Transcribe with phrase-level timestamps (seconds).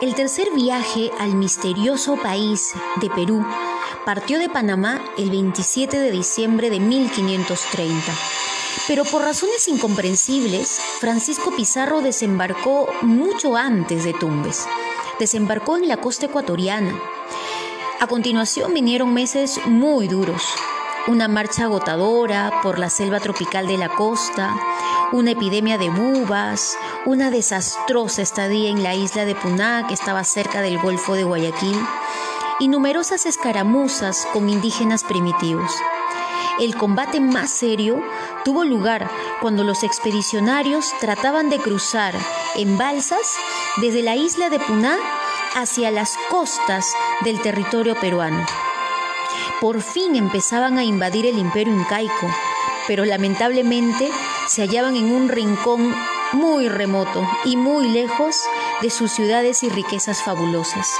[0.00, 3.46] El tercer viaje al misterioso país de Perú
[4.04, 8.12] partió de Panamá el 27 de diciembre de 1530.
[8.88, 14.66] Pero por razones incomprensibles, Francisco Pizarro desembarcó mucho antes de Tumbes.
[15.20, 17.00] Desembarcó en la costa ecuatoriana.
[18.00, 20.42] A continuación vinieron meses muy duros.
[21.06, 24.54] Una marcha agotadora por la selva tropical de la costa,
[25.14, 26.76] una epidemia de bubas,
[27.06, 31.78] una desastrosa estadía en la isla de Puná, que estaba cerca del Golfo de Guayaquil,
[32.58, 35.70] y numerosas escaramuzas con indígenas primitivos.
[36.58, 38.02] El combate más serio
[38.44, 39.08] tuvo lugar
[39.40, 42.16] cuando los expedicionarios trataban de cruzar
[42.56, 43.36] en balsas
[43.76, 44.96] desde la isla de Puná
[45.54, 48.44] hacia las costas del territorio peruano.
[49.60, 52.28] Por fin empezaban a invadir el imperio incaico,
[52.88, 54.10] pero lamentablemente
[54.46, 55.94] se hallaban en un rincón
[56.32, 58.36] muy remoto y muy lejos
[58.82, 60.90] de sus ciudades y riquezas fabulosas.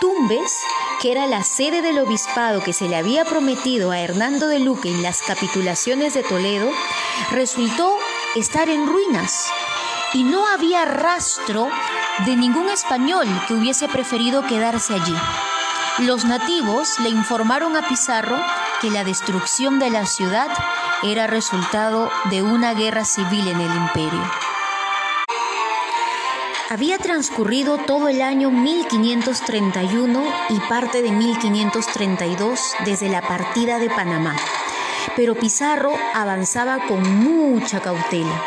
[0.00, 0.60] Tumbes,
[1.00, 4.88] que era la sede del obispado que se le había prometido a Hernando de Luque
[4.88, 6.70] en las capitulaciones de Toledo,
[7.30, 7.98] resultó
[8.34, 9.50] estar en ruinas
[10.14, 11.68] y no había rastro
[12.24, 15.14] de ningún español que hubiese preferido quedarse allí.
[15.98, 18.40] Los nativos le informaron a Pizarro
[18.80, 20.48] que la destrucción de la ciudad
[21.02, 24.22] era resultado de una guerra civil en el imperio.
[26.68, 34.36] Había transcurrido todo el año 1531 y parte de 1532 desde la partida de Panamá,
[35.16, 38.40] pero Pizarro avanzaba con mucha cautela.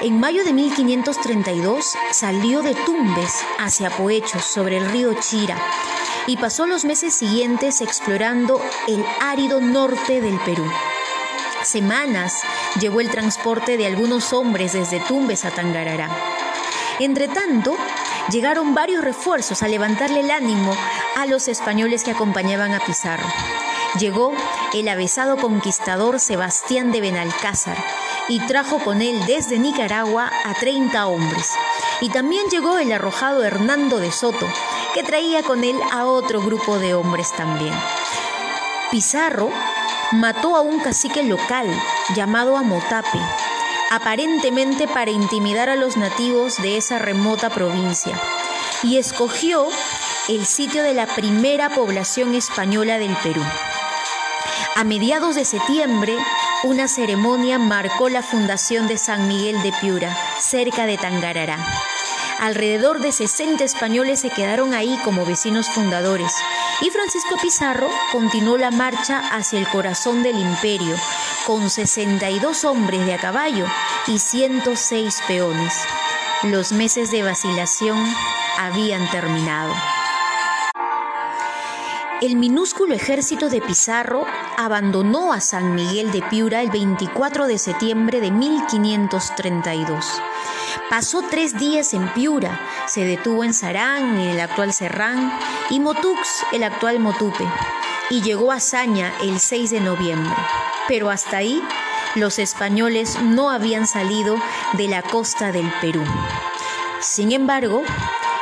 [0.00, 5.56] En mayo de 1532 salió de Tumbes hacia Poechos sobre el río Chira
[6.26, 10.64] y pasó los meses siguientes explorando el árido norte del Perú.
[11.64, 12.42] Semanas
[12.80, 16.10] llevó el transporte de algunos hombres desde Tumbes a Tangarará.
[17.00, 17.76] Entretanto,
[18.30, 20.76] llegaron varios refuerzos a levantarle el ánimo
[21.16, 23.26] a los españoles que acompañaban a Pizarro.
[23.98, 24.32] Llegó
[24.72, 27.76] el avesado conquistador Sebastián de Benalcázar
[28.28, 31.50] y trajo con él desde Nicaragua a 30 hombres.
[32.00, 34.48] Y también llegó el arrojado Hernando de Soto,
[34.94, 37.74] que traía con él a otro grupo de hombres también.
[38.90, 39.50] Pizarro
[40.12, 41.66] mató a un cacique local
[42.14, 43.18] llamado Amotape,
[43.90, 48.20] aparentemente para intimidar a los nativos de esa remota provincia,
[48.82, 49.66] y escogió
[50.28, 53.42] el sitio de la primera población española del Perú.
[54.76, 56.16] A mediados de septiembre,
[56.62, 61.58] una ceremonia marcó la fundación de San Miguel de Piura, cerca de Tangarará.
[62.40, 66.32] Alrededor de 60 españoles se quedaron ahí como vecinos fundadores
[66.84, 70.94] y Francisco Pizarro continuó la marcha hacia el corazón del imperio
[71.46, 73.64] con 62 hombres de a caballo
[74.06, 75.82] y 106 peones.
[76.42, 78.04] Los meses de vacilación
[78.58, 79.72] habían terminado.
[82.22, 84.24] El minúsculo ejército de Pizarro
[84.56, 90.22] abandonó a San Miguel de Piura el 24 de septiembre de 1532.
[90.88, 95.36] Pasó tres días en Piura, se detuvo en Sarán, en el actual Serrán,
[95.70, 97.44] y Motux, el actual Motupe,
[98.10, 100.34] y llegó a Saña el 6 de noviembre.
[100.86, 101.60] Pero hasta ahí
[102.14, 104.36] los españoles no habían salido
[104.74, 106.04] de la costa del Perú.
[107.00, 107.82] Sin embargo,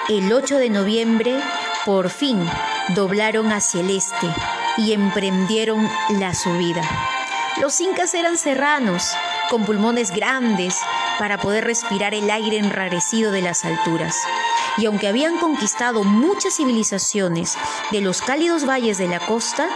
[0.09, 1.41] el 8 de noviembre,
[1.84, 2.47] por fin,
[2.91, 4.28] doblaron hacia el este
[4.76, 6.82] y emprendieron la subida.
[7.60, 9.10] Los incas eran serranos,
[9.50, 10.78] con pulmones grandes
[11.19, 14.16] para poder respirar el aire enrarecido de las alturas.
[14.78, 17.59] Y aunque habían conquistado muchas civilizaciones
[17.91, 19.69] de los cálidos valles de la costa,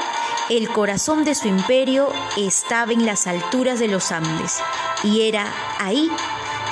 [0.48, 4.62] el corazón de su imperio estaba en las alturas de los Andes
[5.02, 6.10] y era ahí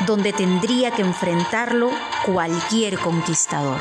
[0.06, 1.90] donde tendría que enfrentarlo
[2.24, 3.80] cualquier conquistador.